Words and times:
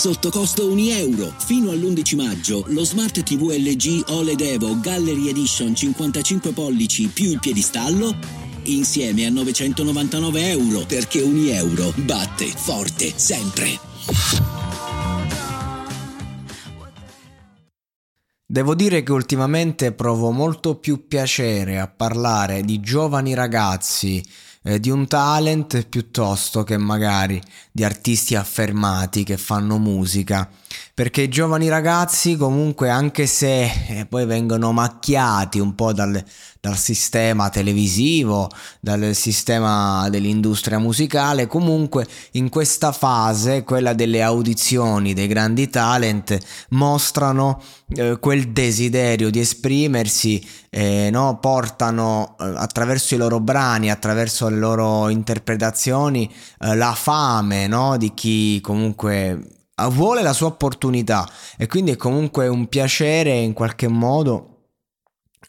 Sotto 0.00 0.30
costo 0.30 0.66
1 0.66 0.80
euro. 0.92 1.30
Fino 1.36 1.72
all'11 1.72 2.16
maggio, 2.16 2.64
lo 2.68 2.84
Smart 2.84 3.22
TV 3.22 3.50
LG 3.50 4.04
OLED 4.08 4.40
Evo 4.40 4.80
Gallery 4.80 5.28
Edition 5.28 5.74
55 5.74 6.52
pollici 6.52 7.08
più 7.08 7.32
il 7.32 7.38
piedistallo 7.38 8.16
insieme 8.62 9.26
a 9.26 9.28
999 9.28 10.48
euro 10.52 10.86
perché 10.86 11.20
1 11.20 11.50
euro 11.50 11.92
batte 11.96 12.46
forte 12.46 13.12
sempre. 13.14 13.78
Devo 18.46 18.74
dire 18.74 19.02
che 19.02 19.12
ultimamente 19.12 19.92
provo 19.92 20.30
molto 20.30 20.76
più 20.76 21.08
piacere 21.08 21.78
a 21.78 21.88
parlare 21.88 22.62
di 22.62 22.80
giovani 22.80 23.34
ragazzi 23.34 24.24
eh, 24.62 24.78
di 24.78 24.90
un 24.90 25.06
talent 25.06 25.86
piuttosto 25.86 26.64
che 26.64 26.76
magari 26.76 27.40
di 27.72 27.84
artisti 27.84 28.34
affermati 28.34 29.24
che 29.24 29.36
fanno 29.36 29.78
musica. 29.78 30.48
Perché 30.92 31.22
i 31.22 31.28
giovani 31.28 31.68
ragazzi 31.68 32.36
comunque 32.36 32.90
anche 32.90 33.26
se 33.26 33.62
eh, 33.88 34.06
poi 34.06 34.26
vengono 34.26 34.70
macchiati 34.70 35.58
un 35.58 35.74
po' 35.74 35.92
dal, 35.94 36.22
dal 36.60 36.76
sistema 36.76 37.48
televisivo, 37.48 38.50
dal 38.80 39.14
sistema 39.14 40.08
dell'industria 40.10 40.78
musicale, 40.78 41.46
comunque 41.46 42.06
in 42.32 42.50
questa 42.50 42.92
fase, 42.92 43.64
quella 43.64 43.94
delle 43.94 44.22
audizioni 44.22 45.14
dei 45.14 45.26
grandi 45.26 45.70
talent, 45.70 46.38
mostrano 46.70 47.62
eh, 47.94 48.18
quel 48.20 48.50
desiderio 48.50 49.30
di 49.30 49.40
esprimersi, 49.40 50.46
eh, 50.68 51.08
no? 51.10 51.38
portano 51.40 52.36
eh, 52.38 52.44
attraverso 52.44 53.14
i 53.14 53.18
loro 53.18 53.40
brani, 53.40 53.90
attraverso 53.90 54.49
le 54.50 54.58
loro 54.58 55.08
interpretazioni, 55.08 56.30
eh, 56.60 56.74
la 56.74 56.92
fame 56.92 57.66
no? 57.66 57.96
di 57.96 58.12
chi 58.14 58.60
comunque 58.60 59.60
vuole 59.88 60.22
la 60.22 60.32
sua 60.32 60.48
opportunità 60.48 61.28
e 61.56 61.66
quindi 61.66 61.92
è 61.92 61.96
comunque 61.96 62.48
un 62.48 62.68
piacere 62.68 63.32
in 63.32 63.52
qualche 63.54 63.88
modo 63.88 64.46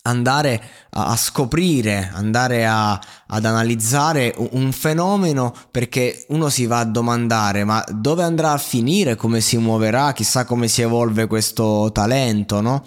andare 0.03 0.63
a, 0.91 1.07
a 1.07 1.15
scoprire, 1.15 2.09
andare 2.13 2.65
a, 2.65 2.99
ad 3.27 3.45
analizzare 3.45 4.33
un 4.51 4.71
fenomeno 4.71 5.53
perché 5.69 6.25
uno 6.29 6.49
si 6.49 6.65
va 6.65 6.79
a 6.79 6.85
domandare 6.85 7.63
ma 7.65 7.83
dove 7.89 8.23
andrà 8.23 8.53
a 8.53 8.57
finire, 8.57 9.15
come 9.15 9.41
si 9.41 9.57
muoverà, 9.57 10.13
chissà 10.13 10.45
come 10.45 10.67
si 10.67 10.81
evolve 10.81 11.27
questo 11.27 11.91
talento, 11.91 12.61
no? 12.61 12.83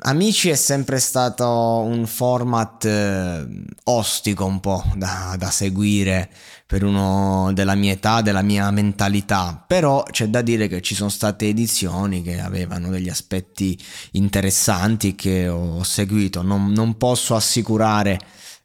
Amici 0.00 0.48
è 0.48 0.54
sempre 0.54 1.00
stato 1.00 1.48
un 1.48 2.06
format 2.06 2.84
eh, 2.84 3.46
ostico 3.84 4.44
un 4.44 4.60
po' 4.60 4.84
da, 4.94 5.34
da, 5.36 5.50
seguire 5.50 6.30
per 6.66 6.84
uno 6.84 7.50
della 7.52 7.74
mia 7.74 7.92
età, 7.92 8.20
della 8.20 8.42
mia 8.42 8.70
mentalità, 8.70 9.64
però 9.66 10.04
c'è 10.04 10.28
da 10.28 10.40
dire 10.40 10.68
che 10.68 10.82
ci 10.82 10.94
sono 10.94 11.08
state 11.08 11.48
edizioni 11.48 12.22
che 12.22 12.38
avevano 12.40 12.90
degli 12.90 13.08
aspetti 13.08 13.76
interessanti 14.12 15.16
che 15.16 15.48
ho 15.48 15.82
seguito, 15.82 16.42
non, 16.42 16.70
non 16.70 16.96
posso 16.96 17.34
assicurare 17.34 18.20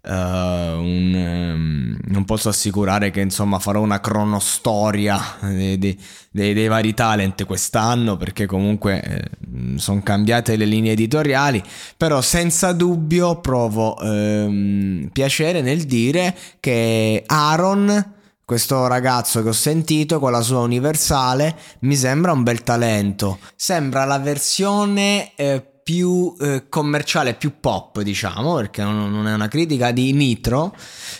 Uh, 0.09 0.79
un, 0.79 1.13
um, 1.13 1.97
non 2.05 2.23
posso 2.23 2.47
assicurare 2.47 3.11
che 3.11 3.19
insomma 3.19 3.59
farò 3.59 3.81
una 3.81 3.99
cronostoria 3.99 5.19
dei, 5.41 5.77
dei, 5.77 5.99
dei, 6.31 6.53
dei 6.53 6.67
vari 6.69 6.93
talent 6.93 7.43
quest'anno 7.43 8.15
perché 8.15 8.45
comunque 8.45 9.01
eh, 9.01 9.77
sono 9.77 10.01
cambiate 10.03 10.55
le 10.55 10.63
linee 10.63 10.93
editoriali 10.93 11.61
però 11.97 12.21
senza 12.21 12.71
dubbio 12.71 13.41
provo 13.41 13.99
ehm, 13.99 15.09
piacere 15.11 15.59
nel 15.59 15.83
dire 15.83 16.33
che 16.61 17.23
Aaron 17.25 18.13
questo 18.45 18.87
ragazzo 18.87 19.43
che 19.43 19.49
ho 19.49 19.51
sentito 19.51 20.19
con 20.19 20.31
la 20.31 20.39
sua 20.39 20.59
universale 20.59 21.53
mi 21.79 21.97
sembra 21.97 22.31
un 22.31 22.43
bel 22.43 22.63
talento. 22.63 23.39
Sembra 23.57 24.05
la 24.05 24.19
versione 24.19 25.33
eh, 25.35 25.76
più 25.87 26.35
eh, 26.41 26.65
commerciale, 26.67 27.33
più 27.33 27.61
pop, 27.61 28.01
diciamo, 28.01 28.55
perché 28.55 28.83
non, 28.83 29.09
non, 29.09 29.25
è 29.25 29.33
una 29.33 29.47
critica 29.47 29.91
di 29.91 30.11
Nitro, 30.11 30.75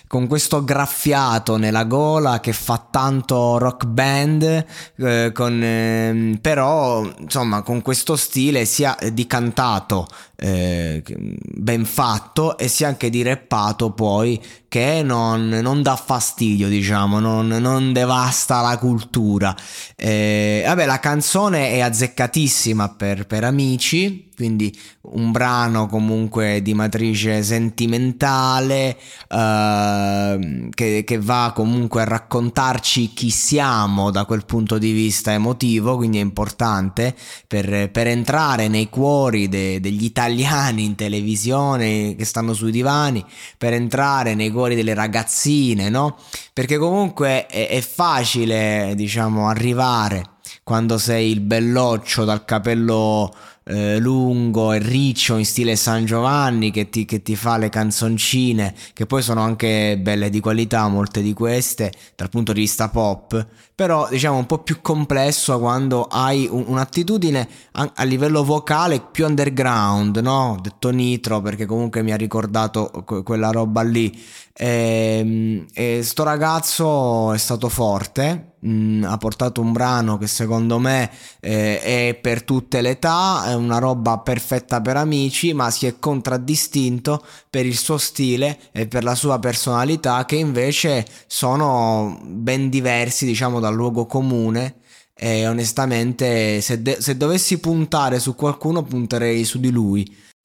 con 0.08 0.28
questo 0.28 0.62
graffiato 0.66 1.56
nella 1.56 1.86
gola 1.86 2.42
che 2.42 2.52
fa 2.52 2.86
tanto 2.92 3.58
rock 3.60 3.86
band, 3.86 4.66
eh, 4.98 5.32
con, 5.34 5.64
eh, 5.64 6.38
però 6.42 7.10
insomma 7.18 7.62
con 7.62 7.82
questo 7.82 8.18
stile 8.18 8.66
sia 8.66 8.98
di 9.14 9.26
cantato 9.26 10.06
eh, 10.36 11.02
ben 11.06 11.86
fatto 11.86 12.58
e 12.58 12.68
sia 12.68 12.90
anche 12.90 13.10
di 13.10 13.24
rappato 13.24 13.92
poi 13.92 14.40
che 14.68 15.02
non, 15.02 15.48
non 15.48 15.82
dà 15.82 15.96
fastidio, 15.96 16.68
diciamo, 16.68 17.20
non, 17.20 17.48
non 17.48 17.94
devasta 17.94 18.62
la 18.62 18.78
cultura. 18.78 19.56
Eh, 19.96 20.64
vabbè, 20.66 20.86
la 20.86 21.00
canzone 21.00 21.72
è 21.72 21.80
azzeccatissima 21.80 22.90
per, 22.90 23.26
per 23.26 23.46
amici, 23.46 24.30
quindi 24.36 24.57
un 25.02 25.32
brano 25.32 25.88
comunque 25.88 26.62
di 26.62 26.74
matrice 26.74 27.44
sentimentale 27.44 28.98
eh, 29.30 30.70
che, 30.74 31.04
che, 31.06 31.20
va 31.20 31.52
comunque 31.56 32.02
a 32.02 32.06
raccontarci 32.06 33.14
chi 33.14 33.30
siamo 33.30 34.12
da 34.12 34.26
quel 34.26 34.46
punto 34.46 34.78
di 34.78 34.92
vista 34.92 35.32
emotivo, 35.32 35.96
quindi 35.96 36.18
è 36.18 36.22
importante 36.22 37.16
per, 37.48 37.90
per 37.92 38.08
entrare 38.08 38.68
nei 38.68 38.90
cuori 38.90 39.48
de, 39.48 39.80
degli 39.80 40.04
italiani 40.04 40.86
in 40.86 40.96
televisione 40.96 42.16
che 42.16 42.26
stanno 42.26 42.54
sui 42.54 42.72
divani, 42.72 43.24
per 43.58 43.74
entrare 43.74 44.36
nei 44.36 44.52
cuori 44.52 44.76
delle 44.76 44.94
ragazzine, 44.94 45.90
no? 45.90 46.18
Perché 46.54 46.78
comunque 46.78 47.46
è, 47.46 47.68
è 47.70 47.82
facile, 47.82 48.94
diciamo, 48.96 49.48
arrivare 49.48 50.36
quando 50.64 50.98
sei 50.98 51.32
il 51.32 51.40
belloccio 51.42 52.26
dal 52.26 52.46
capello 52.46 53.34
eh, 53.68 54.00
lungo 54.00 54.72
e 54.72 54.80
riccio 54.80 55.36
in 55.36 55.46
stile 55.46 55.76
San 55.76 56.06
Giovanni 56.06 56.72
che 56.72 56.90
ti, 56.90 57.06
che 57.06 57.22
ti, 57.22 57.36
fa 57.36 57.58
le 57.58 57.70
canzoncine 57.70 58.74
che 58.94 59.06
poi 59.06 59.22
sono 59.22 59.42
anche 59.42 59.98
belle 60.02 60.30
di 60.30 60.40
qualità 60.40 60.88
molte 60.88 61.22
di 61.22 61.34
queste 61.34 61.92
dal 62.16 62.30
punto 62.30 62.54
di 62.54 62.62
vista 62.62 62.90
pop 62.90 63.46
però 63.76 64.08
diciamo 64.10 64.38
un 64.38 64.46
po' 64.46 64.60
più 64.60 64.82
complesso 64.82 65.60
quando 65.60 66.04
hai 66.04 66.48
un, 66.50 66.64
un'attitudine 66.68 67.48
a, 67.74 67.92
a, 67.96 68.04
livello 68.04 68.44
vocale 68.44 69.02
più 69.02 69.26
underground 69.26 70.18
no? 70.18 70.58
detto 70.62 70.90
nitro 70.90 71.42
perché 71.42 71.66
comunque 71.66 72.02
mi 72.04 72.12
ha 72.12 72.18
ricordato 72.18 72.90
que- 73.06 73.24
quella 73.24 73.52
roba 73.52 73.82
lì 73.82 74.10
e, 74.54 75.18
ehm, 75.20 75.66
e 75.74 76.00
sto 76.04 76.24
ragazzo 76.24 77.34
è 77.34 77.38
stato 77.38 77.70
forte 77.70 78.56
mh, 78.60 78.70
mm, 78.70 79.04
ha 79.04 79.18
portato 79.18 79.62
un 79.62 79.72
brano 79.72 80.18
che 80.18 80.28
secondo 80.28 80.80
me 80.80 81.10
eh, 81.40 81.80
è 81.82 82.20
per 82.22 82.44
tutte 82.44 82.82
le 82.82 82.92
età 82.92 83.46
è 83.48 83.54
una 83.54 83.80
roba 83.80 84.18
perfetta 84.20 84.82
per 84.82 84.98
amici, 84.98 85.54
ma 85.54 85.70
si 85.72 85.86
è 85.86 86.00
contraddistinto 86.00 87.24
per 87.50 87.66
il 87.66 87.78
suo 87.78 87.98
stile 87.98 88.60
e 88.72 88.88
per 88.88 89.04
la 89.04 89.16
sua 89.16 89.40
personalità 89.40 90.26
che 90.26 90.36
invece 90.36 91.06
sono 91.28 92.20
ben 92.24 92.70
diversi, 92.70 93.26
diciamo, 93.26 93.60
dal 93.60 93.76
luogo 93.76 94.06
comune 94.06 94.76
e 95.20 95.48
onestamente 95.48 96.62
se, 96.62 96.82
de- 96.82 96.98
se 97.00 97.18
dovessi 97.18 97.60
puntare 97.60 98.20
su 98.20 98.36
qualcuno 98.36 98.84
punterei 98.84 99.44
su 99.44 99.60
di 99.60 99.72
lui. 99.72 100.26